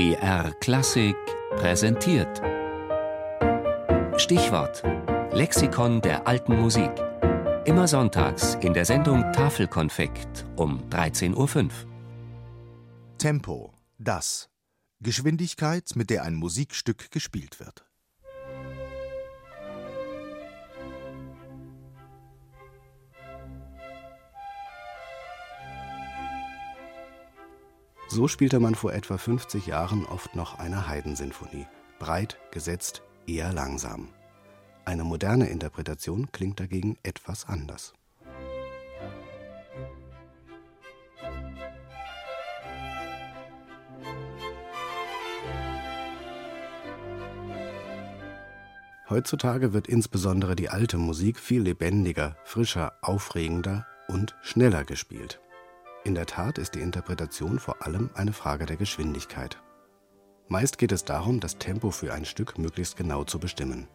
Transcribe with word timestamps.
BR 0.00 0.54
Klassik 0.60 1.14
präsentiert. 1.56 2.40
Stichwort: 4.16 4.82
Lexikon 5.30 6.00
der 6.00 6.26
alten 6.26 6.58
Musik. 6.58 6.90
Immer 7.66 7.86
sonntags 7.86 8.54
in 8.62 8.72
der 8.72 8.86
Sendung 8.86 9.30
Tafelkonfekt 9.34 10.46
um 10.56 10.88
13.05 10.88 11.64
Uhr. 11.64 11.70
Tempo, 13.18 13.74
das. 13.98 14.48
Geschwindigkeit, 15.00 15.90
mit 15.96 16.08
der 16.08 16.22
ein 16.22 16.34
Musikstück 16.34 17.10
gespielt 17.10 17.60
wird. 17.60 17.84
So 28.12 28.26
spielte 28.26 28.58
man 28.58 28.74
vor 28.74 28.92
etwa 28.92 29.18
50 29.18 29.68
Jahren 29.68 30.04
oft 30.04 30.34
noch 30.34 30.58
eine 30.58 30.88
Heidensinfonie. 30.88 31.68
Breit, 32.00 32.38
gesetzt, 32.50 33.02
eher 33.28 33.52
langsam. 33.52 34.08
Eine 34.84 35.04
moderne 35.04 35.48
Interpretation 35.48 36.32
klingt 36.32 36.58
dagegen 36.58 36.98
etwas 37.04 37.46
anders. 37.46 37.94
Heutzutage 49.08 49.72
wird 49.72 49.86
insbesondere 49.86 50.56
die 50.56 50.68
alte 50.68 50.98
Musik 50.98 51.38
viel 51.38 51.62
lebendiger, 51.62 52.34
frischer, 52.42 52.92
aufregender 53.02 53.86
und 54.08 54.34
schneller 54.42 54.82
gespielt. 54.82 55.40
In 56.02 56.14
der 56.14 56.24
Tat 56.24 56.56
ist 56.56 56.74
die 56.74 56.80
Interpretation 56.80 57.58
vor 57.58 57.84
allem 57.86 58.08
eine 58.14 58.32
Frage 58.32 58.64
der 58.64 58.78
Geschwindigkeit. 58.78 59.60
Meist 60.48 60.78
geht 60.78 60.92
es 60.92 61.04
darum, 61.04 61.40
das 61.40 61.58
Tempo 61.58 61.90
für 61.90 62.14
ein 62.14 62.24
Stück 62.24 62.56
möglichst 62.56 62.96
genau 62.96 63.24
zu 63.24 63.38
bestimmen. 63.38 63.86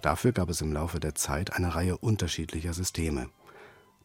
Dafür 0.00 0.32
gab 0.32 0.48
es 0.48 0.62
im 0.62 0.72
Laufe 0.72 0.98
der 0.98 1.14
Zeit 1.14 1.52
eine 1.52 1.74
Reihe 1.74 1.98
unterschiedlicher 1.98 2.72
Systeme. 2.72 3.28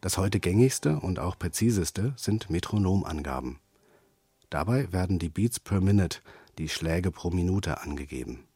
Das 0.02 0.18
heute 0.18 0.40
gängigste 0.40 1.00
und 1.00 1.18
auch 1.18 1.38
präziseste 1.38 2.12
sind 2.16 2.50
Metronomangaben. 2.50 3.60
Dabei 4.50 4.92
werden 4.92 5.18
die 5.18 5.30
Beats 5.30 5.58
per 5.58 5.80
Minute, 5.80 6.18
die 6.58 6.68
Schläge 6.68 7.10
pro 7.10 7.30
Minute, 7.30 7.80
angegeben. 7.80 8.46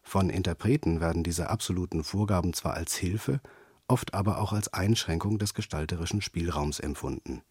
Von 0.00 0.30
Interpreten 0.30 1.02
werden 1.02 1.22
diese 1.22 1.50
absoluten 1.50 2.02
Vorgaben 2.02 2.54
zwar 2.54 2.74
als 2.74 2.94
Hilfe, 2.96 3.42
oft 3.88 4.14
aber 4.14 4.38
auch 4.38 4.54
als 4.54 4.72
Einschränkung 4.72 5.38
des 5.38 5.52
gestalterischen 5.52 6.22
Spielraums 6.22 6.80
empfunden 6.80 7.42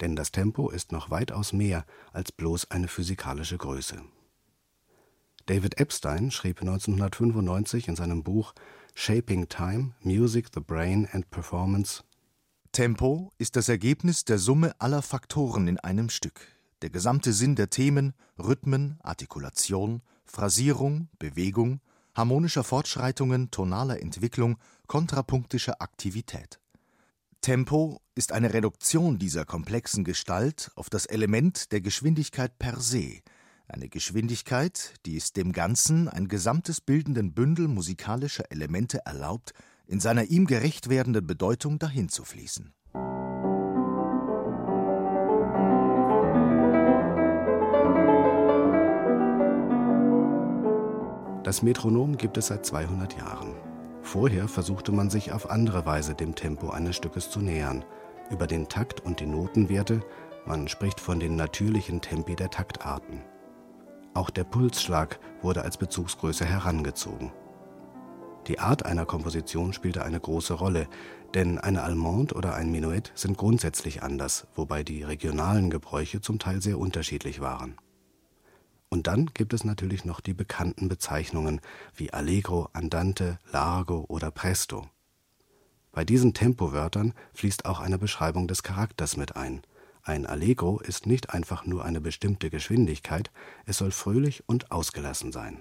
denn 0.00 0.16
das 0.16 0.32
Tempo 0.32 0.70
ist 0.70 0.92
noch 0.92 1.10
weitaus 1.10 1.52
mehr 1.52 1.84
als 2.12 2.32
bloß 2.32 2.70
eine 2.70 2.88
physikalische 2.88 3.58
Größe. 3.58 4.02
David 5.46 5.78
Epstein 5.78 6.30
schrieb 6.30 6.60
1995 6.60 7.88
in 7.88 7.96
seinem 7.96 8.22
Buch 8.22 8.54
Shaping 8.94 9.48
Time: 9.48 9.92
Music, 10.00 10.48
the 10.54 10.60
Brain 10.60 11.06
and 11.12 11.30
Performance 11.30 12.02
Tempo 12.72 13.30
ist 13.38 13.54
das 13.54 13.68
Ergebnis 13.68 14.24
der 14.24 14.38
Summe 14.38 14.74
aller 14.80 15.00
Faktoren 15.00 15.68
in 15.68 15.78
einem 15.78 16.08
Stück, 16.08 16.40
der 16.82 16.90
gesamte 16.90 17.32
Sinn 17.32 17.54
der 17.54 17.70
Themen, 17.70 18.14
Rhythmen, 18.36 18.98
Artikulation, 19.00 20.02
Phrasierung, 20.24 21.08
Bewegung, 21.20 21.80
harmonischer 22.14 22.64
Fortschreitungen, 22.64 23.52
tonaler 23.52 24.00
Entwicklung, 24.00 24.58
kontrapunktischer 24.88 25.80
Aktivität. 25.80 26.58
Tempo 27.44 28.00
ist 28.14 28.32
eine 28.32 28.54
Reduktion 28.54 29.18
dieser 29.18 29.44
komplexen 29.44 30.02
Gestalt 30.02 30.70
auf 30.76 30.88
das 30.88 31.04
Element 31.04 31.72
der 31.72 31.82
Geschwindigkeit 31.82 32.58
per 32.58 32.80
se, 32.80 33.20
eine 33.68 33.90
Geschwindigkeit, 33.90 34.94
die 35.04 35.18
es 35.18 35.34
dem 35.34 35.52
Ganzen 35.52 36.08
ein 36.08 36.28
gesamtes 36.28 36.80
bildenden 36.80 37.34
Bündel 37.34 37.68
musikalischer 37.68 38.50
Elemente 38.50 39.00
erlaubt, 39.04 39.52
in 39.86 40.00
seiner 40.00 40.24
ihm 40.24 40.46
gerecht 40.46 40.88
werdenden 40.88 41.26
Bedeutung 41.26 41.78
dahinzufließen. 41.78 42.72
Das 51.42 51.60
Metronom 51.60 52.16
gibt 52.16 52.38
es 52.38 52.46
seit 52.46 52.64
200 52.64 53.18
Jahren. 53.18 53.73
Vorher 54.04 54.48
versuchte 54.48 54.92
man 54.92 55.08
sich 55.08 55.32
auf 55.32 55.50
andere 55.50 55.86
Weise 55.86 56.14
dem 56.14 56.34
Tempo 56.34 56.68
eines 56.68 56.94
Stückes 56.94 57.30
zu 57.30 57.40
nähern, 57.40 57.84
über 58.30 58.46
den 58.46 58.68
Takt 58.68 59.00
und 59.00 59.18
die 59.18 59.26
Notenwerte, 59.26 60.00
man 60.46 60.68
spricht 60.68 61.00
von 61.00 61.18
den 61.18 61.36
natürlichen 61.36 62.02
Tempi 62.02 62.36
der 62.36 62.50
Taktarten. 62.50 63.22
Auch 64.12 64.28
der 64.30 64.44
Pulsschlag 64.44 65.18
wurde 65.42 65.62
als 65.62 65.78
Bezugsgröße 65.78 66.44
herangezogen. 66.44 67.32
Die 68.46 68.58
Art 68.58 68.84
einer 68.84 69.06
Komposition 69.06 69.72
spielte 69.72 70.04
eine 70.04 70.20
große 70.20 70.52
Rolle, 70.52 70.86
denn 71.32 71.58
eine 71.58 71.82
Allemande 71.82 72.34
oder 72.34 72.54
ein 72.54 72.70
Menuett 72.70 73.10
sind 73.14 73.38
grundsätzlich 73.38 74.02
anders, 74.02 74.46
wobei 74.54 74.84
die 74.84 75.02
regionalen 75.02 75.70
Gebräuche 75.70 76.20
zum 76.20 76.38
Teil 76.38 76.60
sehr 76.60 76.78
unterschiedlich 76.78 77.40
waren. 77.40 77.76
Und 78.94 79.08
dann 79.08 79.26
gibt 79.34 79.52
es 79.52 79.64
natürlich 79.64 80.04
noch 80.04 80.20
die 80.20 80.34
bekannten 80.34 80.86
Bezeichnungen 80.86 81.60
wie 81.96 82.12
Allegro, 82.12 82.68
Andante, 82.74 83.40
Largo 83.50 84.04
oder 84.06 84.30
Presto. 84.30 84.88
Bei 85.90 86.04
diesen 86.04 86.32
Tempowörtern 86.32 87.12
fließt 87.32 87.64
auch 87.64 87.80
eine 87.80 87.98
Beschreibung 87.98 88.46
des 88.46 88.62
Charakters 88.62 89.16
mit 89.16 89.34
ein. 89.34 89.62
Ein 90.04 90.26
Allegro 90.26 90.78
ist 90.78 91.06
nicht 91.06 91.30
einfach 91.30 91.66
nur 91.66 91.84
eine 91.84 92.00
bestimmte 92.00 92.50
Geschwindigkeit, 92.50 93.32
es 93.66 93.78
soll 93.78 93.90
fröhlich 93.90 94.44
und 94.48 94.70
ausgelassen 94.70 95.32
sein. 95.32 95.60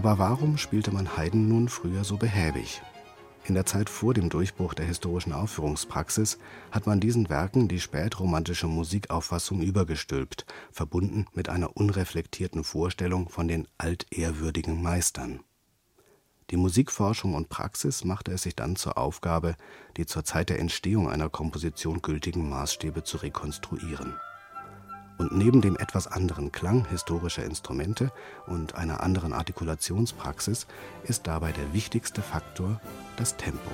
Aber 0.00 0.18
warum 0.18 0.56
spielte 0.56 0.92
man 0.92 1.18
Haydn 1.18 1.46
nun 1.46 1.68
früher 1.68 2.04
so 2.04 2.16
behäbig? 2.16 2.80
In 3.44 3.54
der 3.54 3.66
Zeit 3.66 3.90
vor 3.90 4.14
dem 4.14 4.30
Durchbruch 4.30 4.72
der 4.72 4.86
historischen 4.86 5.34
Aufführungspraxis 5.34 6.38
hat 6.70 6.86
man 6.86 7.00
diesen 7.00 7.28
Werken 7.28 7.68
die 7.68 7.80
spätromantische 7.80 8.66
Musikauffassung 8.66 9.60
übergestülpt, 9.60 10.46
verbunden 10.72 11.26
mit 11.34 11.50
einer 11.50 11.76
unreflektierten 11.76 12.64
Vorstellung 12.64 13.28
von 13.28 13.46
den 13.46 13.68
altehrwürdigen 13.76 14.80
Meistern. 14.82 15.40
Die 16.48 16.56
Musikforschung 16.56 17.34
und 17.34 17.50
Praxis 17.50 18.02
machte 18.02 18.32
es 18.32 18.44
sich 18.44 18.56
dann 18.56 18.76
zur 18.76 18.96
Aufgabe, 18.96 19.54
die 19.98 20.06
zur 20.06 20.24
Zeit 20.24 20.48
der 20.48 20.60
Entstehung 20.60 21.10
einer 21.10 21.28
Komposition 21.28 22.00
gültigen 22.00 22.48
Maßstäbe 22.48 23.04
zu 23.04 23.18
rekonstruieren 23.18 24.14
und 25.20 25.32
neben 25.32 25.60
dem 25.60 25.76
etwas 25.76 26.06
anderen 26.06 26.50
Klang 26.50 26.86
historischer 26.88 27.44
Instrumente 27.44 28.10
und 28.46 28.74
einer 28.74 29.02
anderen 29.02 29.34
Artikulationspraxis 29.34 30.66
ist 31.02 31.26
dabei 31.26 31.52
der 31.52 31.74
wichtigste 31.74 32.22
Faktor 32.22 32.80
das 33.18 33.36
Tempo. 33.36 33.70